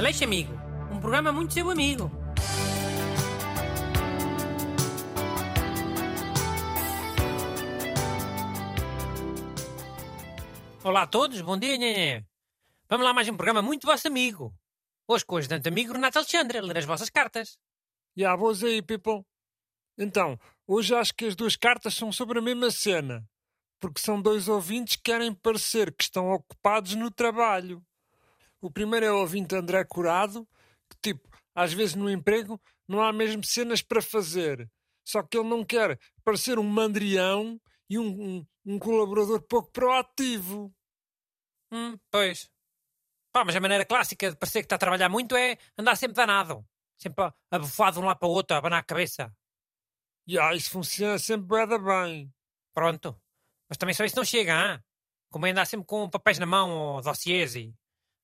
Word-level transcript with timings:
Aleixo 0.00 0.24
Amigo, 0.24 0.54
um 0.90 0.98
programa 0.98 1.30
muito 1.30 1.52
seu 1.52 1.68
amigo. 1.68 2.10
Olá 10.82 11.02
a 11.02 11.06
todos, 11.06 11.42
bom 11.42 11.58
dia, 11.58 11.76
nhenhé. 11.76 12.24
Vamos 12.88 13.04
lá 13.04 13.12
mais 13.12 13.28
um 13.28 13.36
programa 13.36 13.60
muito 13.60 13.86
vosso 13.86 14.08
amigo. 14.08 14.54
Hoje 15.06 15.22
com 15.26 15.34
o 15.34 15.38
ajudante 15.38 15.68
amigo 15.68 15.92
Renato 15.92 16.16
Alexandre, 16.16 16.56
a 16.56 16.62
ler 16.62 16.78
as 16.78 16.86
vossas 16.86 17.10
cartas. 17.10 17.58
E 18.16 18.22
yeah, 18.22 18.34
boas 18.40 18.64
aí, 18.64 18.80
people. 18.80 19.22
Então, 19.98 20.38
hoje 20.66 20.94
acho 20.94 21.14
que 21.14 21.26
as 21.26 21.36
duas 21.36 21.56
cartas 21.56 21.92
são 21.92 22.10
sobre 22.10 22.38
a 22.38 22.42
mesma 22.42 22.70
cena. 22.70 23.22
Porque 23.78 24.00
são 24.00 24.18
dois 24.22 24.48
ouvintes 24.48 24.96
que 24.96 25.02
querem 25.02 25.34
parecer 25.34 25.94
que 25.94 26.04
estão 26.04 26.30
ocupados 26.30 26.94
no 26.94 27.10
trabalho. 27.10 27.84
O 28.60 28.70
primeiro 28.70 29.06
é 29.06 29.12
o 29.12 29.20
ouvinte 29.20 29.54
André 29.54 29.84
Curado, 29.84 30.46
que, 30.90 30.96
tipo, 31.00 31.28
às 31.54 31.72
vezes 31.72 31.94
no 31.94 32.10
emprego 32.10 32.60
não 32.86 33.02
há 33.02 33.12
mesmo 33.12 33.42
cenas 33.44 33.82
para 33.82 34.02
fazer. 34.02 34.70
Só 35.06 35.22
que 35.22 35.38
ele 35.38 35.48
não 35.48 35.64
quer 35.64 35.98
parecer 36.22 36.58
um 36.58 36.62
mandrião 36.62 37.60
e 37.88 37.98
um, 37.98 38.06
um, 38.06 38.46
um 38.66 38.78
colaborador 38.78 39.40
pouco 39.42 39.72
proativo. 39.72 40.72
Hum, 41.72 41.98
pois. 42.10 42.50
Pá, 43.32 43.44
mas 43.44 43.56
a 43.56 43.60
maneira 43.60 43.84
clássica 43.84 44.30
de 44.30 44.36
parecer 44.36 44.60
que 44.60 44.66
está 44.66 44.76
a 44.76 44.78
trabalhar 44.78 45.08
muito 45.08 45.36
é 45.36 45.56
andar 45.78 45.96
sempre 45.96 46.16
danado. 46.16 46.64
Sempre 46.98 47.32
a 47.50 47.58
bufar 47.58 47.92
de 47.92 47.98
um 47.98 48.04
lado 48.04 48.18
para 48.18 48.28
o 48.28 48.32
outro, 48.32 48.54
a 48.54 48.58
abanar 48.58 48.80
a 48.80 48.84
cabeça. 48.84 49.34
E 50.26 50.38
ah, 50.38 50.54
isso 50.54 50.70
funciona 50.70 51.18
sempre 51.18 51.46
bem, 51.66 51.82
bem. 51.82 52.34
Pronto. 52.74 53.20
Mas 53.68 53.78
também 53.78 53.94
só 53.94 54.04
isso 54.04 54.16
não 54.16 54.24
chega, 54.24 54.52
hein? 54.52 54.84
Como 55.30 55.46
é 55.46 55.50
andar 55.50 55.64
sempre 55.64 55.86
com 55.86 56.10
papéis 56.10 56.38
na 56.38 56.46
mão 56.46 56.70
ou 56.70 57.00
dossiês 57.00 57.54
e 57.54 57.74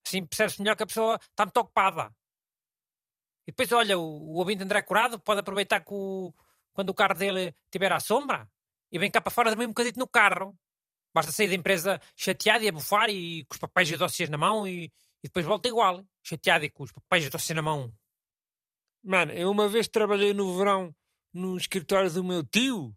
Assim 0.06 0.24
percebe-se 0.24 0.60
melhor 0.60 0.77
que 0.77 0.84
a 0.84 0.87
pessoa 0.87 1.16
está 1.16 1.45
muito 1.45 1.56
ocupada. 1.59 2.15
E 3.46 3.51
depois, 3.51 3.73
olha, 3.73 3.98
o, 3.98 4.02
o 4.02 4.34
ouvinte 4.37 4.62
André 4.62 4.80
Curado 4.82 5.18
pode 5.18 5.40
aproveitar 5.40 5.80
que 5.80 5.93
o, 5.93 6.32
quando 6.73 6.90
o 6.90 6.95
carro 6.95 7.15
dele 7.15 7.54
estiver 7.65 7.93
à 7.93 7.98
sombra 7.98 8.48
e 8.93 8.98
vem 8.98 9.10
cá 9.10 9.21
para 9.21 9.32
fora 9.32 9.51
também 9.51 9.66
um 9.66 9.71
bocadinho 9.71 9.98
no 9.98 10.07
carro. 10.07 10.57
Basta 11.13 11.32
sair 11.32 11.48
da 11.48 11.54
empresa 11.54 12.01
chateado 12.15 12.63
e 12.63 12.68
a 12.68 12.73
bufar 12.73 13.10
e 13.10 13.45
com 13.46 13.54
os 13.54 13.59
papéis 13.59 13.90
e 13.90 13.96
dossiês 13.96 14.30
na 14.30 14.38
mão 14.38 14.66
e, 14.66 14.85
e 14.85 14.93
depois 15.24 15.45
volta 15.45 15.68
igual, 15.68 16.04
chateado 16.23 16.65
e 16.65 16.70
com 16.70 16.85
os 16.85 16.93
papéis 16.93 17.24
e 17.24 17.30
dossiês 17.30 17.57
na 17.57 17.63
mão. 17.63 17.93
Mano, 19.02 19.32
eu 19.32 19.51
uma 19.51 19.68
vez 19.68 19.88
trabalhei 19.88 20.32
no 20.32 20.57
verão 20.57 20.95
no 21.32 21.57
escritório 21.57 22.13
do 22.13 22.23
meu 22.23 22.45
tio 22.45 22.95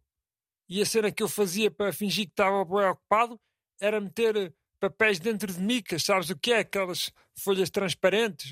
e 0.67 0.81
a 0.81 0.85
cena 0.85 1.11
que 1.11 1.23
eu 1.23 1.29
fazia 1.29 1.71
para 1.71 1.91
fingir 1.91 2.25
que 2.25 2.33
estava 2.33 2.63
bem 2.65 2.85
ocupado 2.89 3.39
era 3.79 3.99
meter 3.99 4.53
papéis 4.79 5.19
dentro 5.19 5.51
de 5.51 5.59
micas, 5.59 6.03
sabes 6.03 6.29
o 6.29 6.37
que 6.37 6.53
é? 6.53 6.59
Aquelas 6.59 7.11
folhas 7.35 7.69
transparentes. 7.69 8.51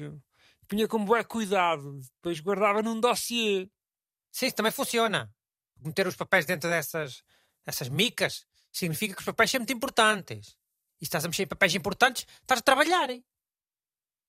Punha 0.68 0.88
com 0.88 1.04
bué 1.04 1.24
cuidado, 1.24 2.00
depois 2.16 2.40
guardava 2.40 2.82
num 2.82 3.00
dossiê. 3.00 3.70
Sim, 4.32 4.48
isso 4.48 4.56
também 4.56 4.72
funciona. 4.72 5.34
Meter 5.80 6.08
os 6.08 6.16
papéis 6.16 6.46
dentro 6.46 6.70
dessas, 6.70 7.24
dessas 7.66 7.88
micas 7.90 8.46
significa 8.72 9.16
que 9.16 9.22
os 9.22 9.26
papéis 9.26 9.52
são 9.52 9.60
muito 9.60 9.74
importantes. 9.74 10.58
E 11.00 11.06
se 11.06 11.10
estás 11.10 11.24
a 11.24 11.28
mexer 11.28 11.44
em 11.44 11.48
papéis 11.48 11.74
importantes, 11.76 12.26
estás 12.42 12.60
a 12.60 12.64
trabalhar. 12.64 13.10
Hein? 13.10 13.24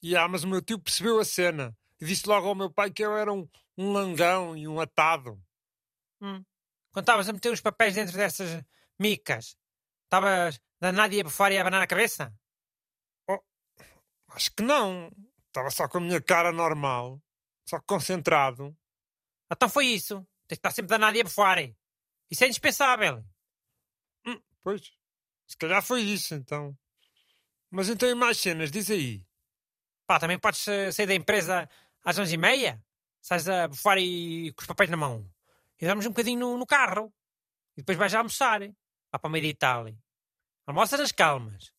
Yeah, 0.04 0.28
mas 0.28 0.44
o 0.44 0.48
meu 0.48 0.62
tio 0.62 0.78
percebeu 0.78 1.18
a 1.18 1.24
cena 1.24 1.76
e 2.00 2.06
disse 2.06 2.28
logo 2.28 2.46
ao 2.46 2.54
meu 2.54 2.70
pai 2.70 2.90
que 2.90 3.04
eu 3.04 3.16
era 3.16 3.32
um, 3.32 3.48
um 3.76 3.92
langão 3.92 4.56
e 4.56 4.68
um 4.68 4.80
atado. 4.80 5.42
Hum. 6.20 6.44
Quando 6.92 7.02
estavas 7.02 7.28
a 7.28 7.32
meter 7.32 7.52
os 7.52 7.60
papéis 7.60 7.94
dentro 7.94 8.16
dessas 8.16 8.64
micas, 8.98 9.56
estavas 10.04 10.60
da 10.80 10.92
Nádia 10.92 11.24
bufar 11.24 11.52
e 11.52 11.58
abanar 11.58 11.82
a 11.82 11.86
cabeça? 11.86 12.32
Oh, 13.28 13.40
acho 14.28 14.54
que 14.54 14.62
não. 14.62 15.10
Estava 15.48 15.70
só 15.70 15.88
com 15.88 15.98
a 15.98 16.00
minha 16.00 16.20
cara 16.20 16.52
normal. 16.52 17.20
Só 17.68 17.80
concentrado. 17.80 18.76
Então 19.50 19.68
foi 19.68 19.86
isso. 19.86 20.16
Tens 20.46 20.56
de 20.56 20.60
estar 20.60 20.70
sempre 20.70 20.90
da 20.90 20.98
Nádia 20.98 21.24
bufar. 21.24 21.58
Isso 22.30 22.44
é 22.44 22.46
indispensável. 22.46 23.24
Hum, 24.26 24.40
pois. 24.62 24.92
Se 25.46 25.56
calhar 25.56 25.82
foi 25.82 26.02
isso, 26.02 26.34
então. 26.34 26.76
Mas 27.70 27.88
então 27.88 28.08
e 28.08 28.14
mais 28.14 28.38
cenas, 28.38 28.70
diz 28.70 28.90
aí. 28.90 29.26
Pá, 30.06 30.18
também 30.18 30.38
podes 30.38 30.66
eh, 30.68 30.92
sair 30.92 31.06
da 31.06 31.14
empresa 31.14 31.68
às 32.04 32.18
onze 32.18 32.34
e 32.34 32.38
meia. 32.38 32.82
Sais 33.20 33.48
a 33.48 33.68
bufar 33.68 33.98
e 33.98 34.52
com 34.54 34.62
os 34.62 34.66
papéis 34.66 34.90
na 34.90 34.96
mão. 34.96 35.28
E 35.80 35.86
damos 35.86 36.06
um 36.06 36.10
bocadinho 36.10 36.40
no, 36.40 36.58
no 36.58 36.66
carro. 36.66 37.12
E 37.76 37.80
depois 37.80 37.98
vais 37.98 38.14
a 38.14 38.18
almoçar. 38.18 38.60
Lá 38.60 39.18
para 39.18 39.28
o 39.28 39.30
meio 39.30 39.44
de 39.44 39.50
Itália. 39.50 39.96
Almoça 40.68 40.98
nas 40.98 41.12
calmas. 41.12 41.72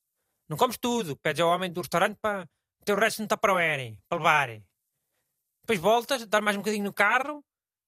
Não 0.49 0.57
comes 0.57 0.75
tudo. 0.75 1.15
Pedes 1.15 1.39
ao 1.39 1.49
homem 1.51 1.71
do 1.71 1.79
restaurante 1.79 2.17
para 2.19 2.49
ter 2.83 2.93
o 2.93 2.99
resto 2.99 3.21
no 3.21 3.27
Tupperware, 3.27 3.95
para 4.09 4.17
levar. 4.17 4.49
Depois 5.61 5.79
voltas, 5.79 6.25
dar 6.25 6.41
mais 6.41 6.57
um 6.57 6.61
bocadinho 6.61 6.85
no 6.85 6.91
carro 6.91 7.45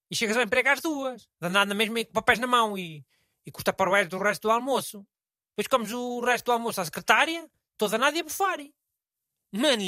e 0.08 0.14
chegas 0.14 0.36
ao 0.36 0.44
emprego 0.44 0.68
às 0.68 0.80
duas. 0.80 1.28
Danado 1.40 1.70
na 1.70 1.74
mesma 1.74 2.04
com 2.04 2.12
papéis 2.12 2.38
na 2.38 2.46
mão 2.46 2.78
e, 2.78 3.04
e 3.44 3.50
com 3.50 3.58
os 3.58 3.64
Tupperware 3.64 4.06
do 4.06 4.16
resto 4.18 4.42
do 4.42 4.52
almoço. 4.52 5.04
Depois 5.56 5.66
comes 5.66 5.92
o 5.92 6.20
resto 6.20 6.44
do 6.44 6.52
almoço 6.52 6.80
à 6.80 6.84
secretária, 6.84 7.50
toda 7.76 7.98
nada 7.98 8.16
e 8.16 8.20
a 8.20 8.22
bufar. 8.22 8.58
Mano? 9.50 9.82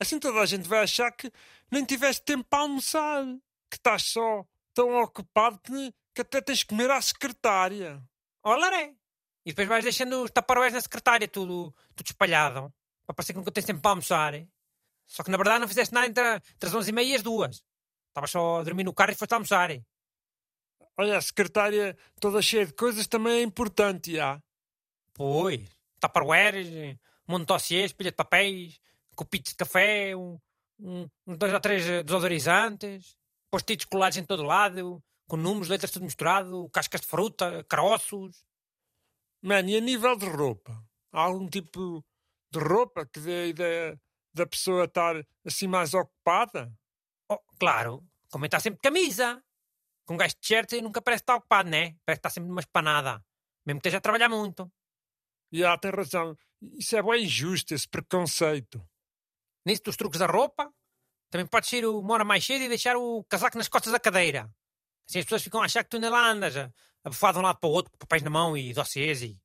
Assim 0.00 0.18
toda 0.18 0.40
a 0.40 0.46
gente 0.46 0.68
vai 0.68 0.82
achar 0.82 1.12
que 1.12 1.30
nem 1.70 1.84
tiveste 1.84 2.24
tempo 2.24 2.42
para 2.50 2.62
almoçar. 2.62 3.24
Que 3.70 3.76
estás 3.76 4.02
só 4.02 4.44
tão 4.74 5.00
ocupado 5.00 5.60
que, 5.60 5.94
que 6.12 6.22
até 6.22 6.40
tens 6.40 6.64
que 6.64 6.70
comer 6.70 6.90
à 6.90 7.00
secretária. 7.00 8.02
Olá, 8.42 8.82
é. 8.82 8.96
E 9.44 9.50
depois 9.50 9.68
vais 9.68 9.84
deixando 9.84 10.22
os 10.22 10.30
taparoés 10.30 10.72
na 10.72 10.80
secretária, 10.80 11.26
tudo, 11.26 11.74
tudo 11.94 12.06
espalhado, 12.06 12.72
para 13.06 13.14
parecer 13.14 13.32
que 13.32 13.38
nunca 13.38 13.50
tens 13.50 13.64
tempo 13.64 13.80
para 13.80 13.92
almoçar. 13.92 14.34
Hein? 14.34 14.50
Só 15.06 15.22
que 15.22 15.30
na 15.30 15.36
verdade 15.36 15.60
não 15.60 15.68
fizeste 15.68 15.94
nada 15.94 16.06
entre, 16.06 16.22
entre 16.34 16.68
as 16.68 16.74
11 16.74 16.90
e 16.90 16.92
meia 16.92 17.12
e 17.12 17.16
as 17.16 17.22
duas. 17.22 17.62
Estavas 18.08 18.30
só 18.30 18.60
a 18.60 18.62
dormir 18.62 18.84
no 18.84 18.92
carro 18.92 19.12
e 19.12 19.14
foste 19.14 19.32
almoçar. 19.32 19.70
Hein? 19.70 19.84
Olha, 20.96 21.16
a 21.16 21.20
secretária 21.20 21.96
toda 22.20 22.42
cheia 22.42 22.66
de 22.66 22.72
coisas 22.72 23.06
também 23.06 23.40
é 23.40 23.42
importante, 23.42 24.16
já. 24.16 24.42
Pois. 25.14 25.68
Um 27.28 27.32
monte 27.32 27.40
de 27.40 27.46
dossiês, 27.46 27.92
pilha 27.92 28.10
de 28.10 28.16
papéis, 28.16 28.80
copitos 29.14 29.52
de 29.52 29.56
café, 29.56 30.14
um, 30.16 30.38
um, 30.80 31.08
dois 31.26 31.52
ou 31.52 31.60
três 31.60 31.84
desodorizantes, 32.04 33.16
post-its 33.50 33.84
colados 33.84 34.16
em 34.16 34.24
todo 34.24 34.42
lado, 34.42 35.02
com 35.26 35.36
números, 35.36 35.68
letras 35.68 35.90
tudo 35.90 36.04
misturado, 36.04 36.68
cascas 36.70 37.00
de 37.00 37.06
fruta, 37.06 37.64
caroços. 37.68 38.44
Mano, 39.42 39.68
e 39.68 39.76
a 39.76 39.80
nível 39.80 40.16
de 40.16 40.26
roupa? 40.26 40.72
Há 41.12 41.22
algum 41.22 41.48
tipo 41.48 42.04
de 42.52 42.58
roupa 42.58 43.06
que 43.06 43.20
dê 43.20 43.42
a 43.42 43.46
ideia 43.46 44.00
da 44.34 44.46
pessoa 44.46 44.84
estar 44.84 45.14
assim 45.44 45.66
mais 45.66 45.94
ocupada? 45.94 46.72
Oh, 47.30 47.38
claro, 47.58 48.04
como 48.30 48.44
está 48.44 48.58
sempre 48.58 48.78
de 48.78 48.82
camisa. 48.82 49.42
Com 50.06 50.14
um 50.14 50.16
gajo 50.16 50.34
de 50.34 50.40
t-shirt 50.40 50.72
nunca 50.82 51.02
parece 51.02 51.22
estar 51.22 51.36
ocupado, 51.36 51.68
né? 51.68 51.96
Parece 52.04 52.18
estar 52.18 52.30
sempre 52.30 52.48
numa 52.48 52.60
espanada. 52.60 53.24
Mesmo 53.66 53.80
que 53.80 53.88
esteja 53.88 53.98
a 53.98 54.00
trabalhar 54.00 54.28
muito. 54.28 54.70
E 55.52 55.64
ah, 55.64 55.76
tem 55.78 55.90
razão. 55.90 56.36
Isso 56.60 56.96
é 56.96 57.02
bem 57.02 57.24
injusto, 57.24 57.74
esse 57.74 57.86
preconceito. 57.86 58.82
Nisso 59.64 59.82
dos 59.82 59.96
truques 59.96 60.18
da 60.18 60.26
roupa, 60.26 60.72
também 61.30 61.46
podes 61.46 61.72
ir 61.72 61.86
uma 61.86 62.14
hora 62.14 62.24
mais 62.24 62.44
cedo 62.44 62.64
e 62.64 62.68
deixar 62.68 62.96
o 62.96 63.22
casaco 63.24 63.58
nas 63.58 63.68
costas 63.68 63.92
da 63.92 64.00
cadeira. 64.00 64.50
Assim 65.08 65.18
as 65.18 65.24
pessoas 65.24 65.42
ficam 65.42 65.60
a 65.60 65.66
achar 65.66 65.84
que 65.84 65.90
tu 65.90 65.96
ainda 65.96 66.10
lá 66.10 66.30
andas, 66.30 66.56
a, 66.56 66.72
a 67.04 67.08
bufar 67.08 67.32
de 67.32 67.38
um 67.38 67.42
lado 67.42 67.58
para 67.58 67.68
o 67.68 67.72
outro, 67.72 67.90
com 67.92 67.98
papéis 67.98 68.22
na 68.22 68.30
mão 68.30 68.56
e 68.56 68.72
dossiês 68.72 69.22
e... 69.22 69.40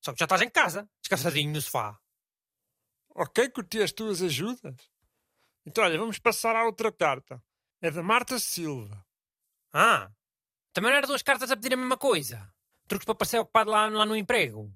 Só 0.00 0.12
que 0.12 0.18
já 0.18 0.26
estás 0.26 0.42
em 0.42 0.50
casa, 0.50 0.88
descansadinho 1.00 1.52
no 1.52 1.60
sofá. 1.60 1.98
Ok, 3.14 3.48
curti 3.50 3.82
as 3.82 3.92
tuas 3.92 4.22
ajudas. 4.22 4.76
Então, 5.66 5.82
olha, 5.82 5.98
vamos 5.98 6.18
passar 6.18 6.54
à 6.54 6.64
outra 6.64 6.92
carta. 6.92 7.42
É 7.80 7.90
da 7.90 8.02
Marta 8.02 8.38
Silva. 8.38 9.04
Ah, 9.72 10.10
também 10.72 10.90
não 10.90 10.98
eram 10.98 11.08
duas 11.08 11.22
cartas 11.22 11.50
a 11.50 11.56
pedir 11.56 11.74
a 11.74 11.76
mesma 11.76 11.96
coisa? 11.96 12.52
Truques 12.86 13.04
para 13.04 13.14
parecer 13.14 13.38
ocupado 13.38 13.70
lá, 13.70 13.88
lá 13.88 14.06
no 14.06 14.16
emprego? 14.16 14.72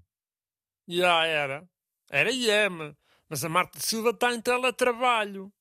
Já 0.89 1.25
era. 1.25 1.69
Era 2.11 2.31
e 2.31 2.51
é, 2.51 2.69
mas 2.69 3.45
a 3.45 3.49
Marta 3.49 3.79
Silva 3.81 4.11
está 4.11 4.35
em 4.35 4.41
teletrabalho. 4.41 5.53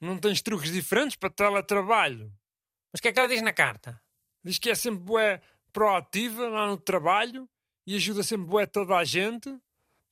Não 0.00 0.18
tens 0.18 0.40
truques 0.40 0.70
diferentes 0.70 1.16
para 1.16 1.30
teletrabalho? 1.30 2.32
Mas 2.92 3.00
o 3.00 3.02
que 3.02 3.08
é 3.08 3.12
que 3.12 3.18
ela 3.18 3.28
diz 3.28 3.42
na 3.42 3.52
carta? 3.52 4.00
Diz 4.42 4.58
que 4.58 4.70
é 4.70 4.74
sempre 4.74 5.00
bué 5.00 5.42
proativa 5.74 6.48
lá 6.48 6.68
no 6.68 6.78
trabalho 6.78 7.50
e 7.84 7.96
ajuda 7.96 8.22
sempre 8.22 8.46
bué 8.46 8.64
toda 8.64 8.96
a 8.96 9.04
gente. 9.04 9.54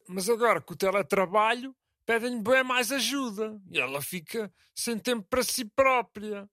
Mas 0.08 0.28
agora 0.28 0.60
com 0.60 0.74
o 0.74 0.76
teletrabalho 0.76 1.74
pedem-lhe 2.04 2.42
bué 2.42 2.64
mais 2.64 2.90
ajuda 2.90 3.58
e 3.70 3.78
ela 3.78 4.02
fica 4.02 4.52
sem 4.74 4.98
tempo 4.98 5.26
para 5.30 5.44
si 5.44 5.64
própria. 5.64 6.50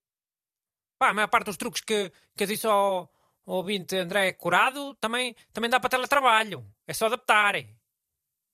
Pá, 1.00 1.10
a 1.10 1.14
maior 1.14 1.28
parte 1.28 1.48
dos 1.48 1.58
truques 1.58 1.82
que, 1.82 2.12
que 2.38 2.44
eu 2.44 2.48
disse 2.48 2.68
ao, 2.68 3.12
ao 3.46 3.56
ouvinte 3.56 3.96
André 3.96 4.32
Curado 4.34 4.94
também, 4.96 5.36
também 5.52 5.70
dá 5.70 5.80
para 5.80 5.90
teletrabalho. 5.90 6.64
É 6.86 6.94
só 6.94 7.08
adaptar. 7.08 7.56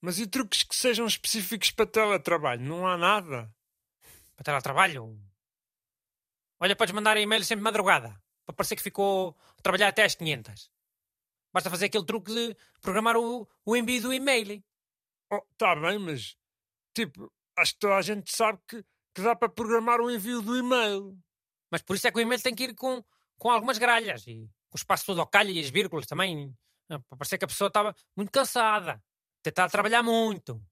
Mas 0.00 0.18
e 0.18 0.26
truques 0.26 0.62
que 0.62 0.74
sejam 0.74 1.06
específicos 1.06 1.70
para 1.70 1.86
teletrabalho? 1.86 2.62
Não 2.62 2.86
há 2.86 2.96
nada. 2.96 3.52
Para 4.34 4.44
teletrabalho? 4.44 5.20
Olha, 6.58 6.74
podes 6.74 6.94
mandar 6.94 7.18
e-mail 7.18 7.44
sempre 7.44 7.62
madrugada, 7.62 8.18
para 8.46 8.54
parecer 8.54 8.76
que 8.76 8.82
ficou 8.82 9.36
a 9.58 9.62
trabalhar 9.62 9.88
até 9.88 10.04
às 10.04 10.14
500. 10.14 10.70
Basta 11.52 11.70
fazer 11.70 11.86
aquele 11.86 12.04
truque 12.04 12.32
de 12.32 12.56
programar 12.80 13.16
o, 13.16 13.48
o 13.64 13.76
envio 13.76 14.02
do 14.02 14.12
e-mail. 14.12 14.62
Oh, 15.32 15.42
tá 15.58 15.74
bem, 15.74 15.98
mas 15.98 16.36
tipo, 16.94 17.30
acho 17.58 17.72
que 17.72 17.78
toda 17.80 17.96
a 17.96 18.02
gente 18.02 18.34
sabe 18.34 18.60
que, 18.68 18.84
que 19.14 19.22
dá 19.22 19.34
para 19.34 19.48
programar 19.48 20.00
o 20.00 20.10
envio 20.10 20.40
do 20.40 20.56
e-mail. 20.56 21.18
Mas 21.70 21.82
por 21.82 21.96
isso 21.96 22.06
é 22.06 22.12
que 22.12 22.18
o 22.18 22.20
e-mail 22.20 22.40
tem 22.40 22.54
que 22.54 22.64
ir 22.64 22.74
com, 22.74 23.02
com 23.38 23.50
algumas 23.50 23.78
gralhas 23.78 24.26
e 24.26 24.48
com 24.68 24.76
o 24.76 24.78
espaço 24.78 25.06
todo 25.06 25.20
ao 25.20 25.26
calho 25.26 25.50
e 25.50 25.58
as 25.58 25.68
vírgulas 25.68 26.06
também. 26.06 26.54
Para 26.88 27.18
parecer 27.18 27.38
que 27.38 27.44
a 27.44 27.48
pessoa 27.48 27.68
estava 27.68 27.94
muito 28.16 28.30
cansada. 28.30 29.02
Tentar 29.42 29.68
trabalhar 29.68 30.02
muito. 30.02 30.62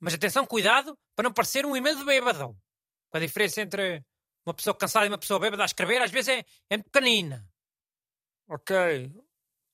Mas 0.00 0.14
atenção, 0.14 0.46
cuidado 0.46 0.98
para 1.14 1.24
não 1.24 1.32
parecer 1.32 1.66
um 1.66 1.76
e-mail 1.76 1.96
de 1.96 2.04
bêbado. 2.04 2.56
A 3.12 3.18
diferença 3.18 3.60
entre 3.60 4.02
uma 4.46 4.54
pessoa 4.54 4.74
cansada 4.74 5.06
e 5.06 5.08
uma 5.08 5.18
pessoa 5.18 5.40
bêbada 5.40 5.62
a 5.62 5.66
escrever 5.66 6.02
às 6.02 6.10
vezes 6.10 6.28
é, 6.28 6.44
é 6.70 6.78
pequenina. 6.78 7.48
Ok. 8.48 8.74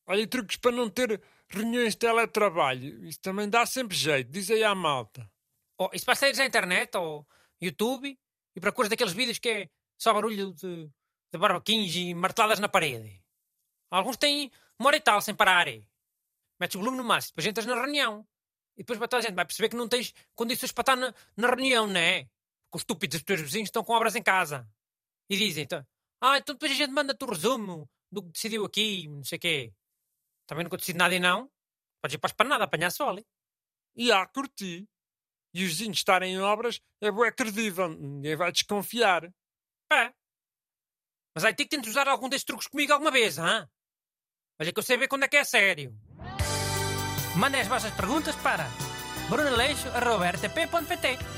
Olha, 0.07 0.27
truques 0.27 0.57
para 0.57 0.73
não 0.73 0.89
ter 0.89 1.21
reuniões 1.49 1.95
de 1.95 1.99
teletrabalho. 1.99 3.05
Isso 3.05 3.21
também 3.21 3.49
dá 3.49 3.67
sempre 3.67 3.97
jeito. 3.97 4.31
Diz 4.31 4.51
aí 4.51 4.65
à 4.65 4.75
malta. 4.75 5.31
Oh, 5.79 5.91
isso 5.93 6.07
vai 6.07 6.17
sair 6.17 6.37
na 6.37 6.47
internet 6.47 6.97
ou 6.97 7.27
YouTube 7.61 8.19
e 8.55 8.61
procuras 8.61 8.89
daqueles 8.89 9.13
vídeos 9.13 9.39
que 9.39 9.49
é 9.49 9.71
só 9.97 10.13
barulho 10.13 10.53
de, 10.55 10.91
de 11.33 11.99
e 11.99 12.15
marteladas 12.15 12.59
na 12.59 12.69
parede. 12.69 13.23
Alguns 13.91 14.17
têm 14.17 14.51
uma 14.79 14.89
hora 14.89 14.97
e 14.97 15.01
tal 15.01 15.21
sem 15.21 15.35
parar. 15.35 15.67
Metes 16.61 16.75
o 16.75 16.79
volume 16.79 16.97
no 16.97 17.05
máximo, 17.05 17.33
depois 17.33 17.47
entras 17.47 17.67
na 17.67 17.75
reunião. 17.75 18.27
E 18.77 18.83
depois 18.83 18.99
toda 18.99 19.19
a 19.19 19.21
gente 19.21 19.35
vai 19.35 19.45
perceber 19.45 19.69
que 19.69 19.77
não 19.77 19.89
tens 19.89 20.15
condições 20.35 20.73
para 20.73 20.83
estar 20.83 20.97
na, 20.97 21.15
na 21.37 21.49
reunião, 21.49 21.87
não 21.87 22.01
é? 22.01 22.29
Porque 22.69 22.77
os 22.77 22.83
estúpidos 22.83 23.19
dos 23.19 23.25
teus 23.25 23.41
vizinhos 23.41 23.69
estão 23.69 23.83
com 23.83 23.95
obras 23.95 24.15
em 24.15 24.23
casa. 24.23 24.69
E 25.31 25.37
dizem, 25.37 25.65
então, 25.65 25.85
ah, 26.21 26.39
então 26.39 26.55
depois 26.55 26.73
a 26.73 26.75
gente 26.75 26.91
manda-te 26.91 27.25
o 27.25 27.29
resumo 27.29 27.89
do 28.11 28.23
que 28.23 28.31
decidiu 28.31 28.65
aqui, 28.65 29.09
não 29.09 29.25
sei 29.25 29.37
o 29.37 29.41
quê. 29.41 29.73
Também 30.47 30.65
nunca 30.65 30.77
decido 30.77 30.99
nada 30.99 31.15
e 31.15 31.21
não. 31.21 31.51
Podes 32.03 32.15
ir 32.15 32.19
para 32.19 32.29
a 32.29 32.33
esplanada 32.33 32.65
apanhar 32.65 32.91
sol. 32.91 33.17
E 33.97 34.13
há, 34.13 34.27
curti. 34.27 34.89
E 35.55 35.65
os 35.65 35.71
vizinhos 35.71 35.99
estarem 35.99 36.35
em 36.35 36.41
obras 36.41 36.81
é 37.01 37.11
bué 37.11 37.33
credível. 37.33 37.89
Ninguém 37.89 38.37
vai 38.37 38.53
desconfiar. 38.53 39.25
É. 39.93 40.13
Mas 41.35 41.45
aí 41.45 41.55
tem 41.55 41.67
que 41.67 41.77
tentar 41.77 41.89
usar 41.89 42.09
algum 42.09 42.29
desses 42.29 42.45
truques 42.45 42.67
comigo 42.67 42.93
alguma 42.93 43.11
vez, 43.11 43.39
hã? 43.39 43.69
Olha 44.61 44.73
que 44.73 44.79
eu 44.79 44.83
sei 44.83 44.97
ver 44.97 45.09
quando 45.09 45.25
é 45.25 45.29
que 45.29 45.37
é 45.37 45.45
sério. 45.45 45.95
Mandem 47.37 47.61
as 47.61 47.69
vossas 47.69 47.95
perguntas 47.95 48.35
para 48.37 48.69
brunaleixo.rtp.pt 49.29 51.38